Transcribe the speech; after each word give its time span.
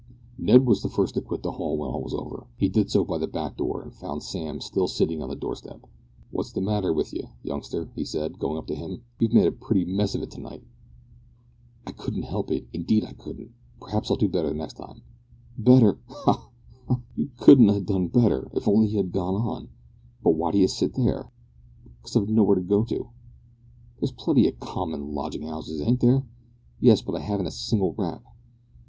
Ned 0.39 0.65
was 0.65 0.81
the 0.81 0.89
first 0.89 1.13
to 1.13 1.21
quit 1.21 1.43
the 1.43 1.51
hall 1.51 1.77
when 1.77 1.91
all 1.91 2.01
was 2.01 2.15
over. 2.15 2.47
He 2.57 2.67
did 2.69 2.89
so 2.89 3.05
by 3.05 3.19
the 3.19 3.27
back 3.27 3.55
door, 3.55 3.83
and 3.83 3.93
found 3.93 4.23
Sam 4.23 4.59
still 4.59 4.87
sitting 4.87 5.21
on 5.21 5.29
the 5.29 5.35
door 5.35 5.55
step. 5.55 5.85
"What's 6.31 6.51
the 6.53 6.59
matter 6.59 6.91
with 6.91 7.13
ye, 7.13 7.25
youngster?" 7.43 7.91
he 7.93 8.03
said, 8.03 8.39
going 8.39 8.57
up 8.57 8.65
to 8.69 8.75
him. 8.75 9.03
"You've 9.19 9.31
made 9.31 9.45
a 9.45 9.51
pretty 9.51 9.85
mess 9.85 10.15
of 10.15 10.23
it 10.23 10.31
to 10.31 10.41
night." 10.41 10.63
"I 11.85 11.91
couldn't 11.91 12.23
help 12.23 12.49
it 12.49 12.65
indeed 12.73 13.05
I 13.05 13.13
couldn't. 13.13 13.51
Perhaps 13.79 14.09
I'll 14.09 14.17
do 14.17 14.27
better 14.27 14.51
next 14.55 14.73
time." 14.77 15.03
"Better! 15.55 15.99
ha! 16.07 16.49
ha! 16.87 17.01
You 17.15 17.29
couldn't 17.37 17.69
ha' 17.69 17.85
done 17.85 18.07
better 18.07 18.49
if 18.55 18.65
you'd 18.65 18.73
on'y 18.75 19.03
gone 19.03 19.35
on. 19.35 19.69
But 20.23 20.31
why 20.31 20.49
do 20.51 20.57
ye 20.57 20.65
sit 20.65 20.95
there?" 20.95 21.31
"Because 22.01 22.15
I've 22.15 22.27
nowhere 22.27 22.55
to 22.55 22.61
go 22.63 22.83
to." 22.85 23.09
"There's 23.99 24.11
plenty 24.13 24.47
o' 24.47 24.53
common 24.59 25.13
lodgin' 25.13 25.43
'ouses, 25.43 25.79
ain't 25.79 25.99
there?" 25.99 26.25
"Yes, 26.79 27.03
but 27.03 27.13
I 27.13 27.19
haven't 27.19 27.43
got 27.45 27.53
a 27.53 27.55
single 27.55 27.93
rap." 27.93 28.23